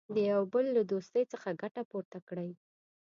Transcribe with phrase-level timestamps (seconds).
[0.15, 2.49] د یوه بل له دوستۍ څخه ګټه پورته کړي.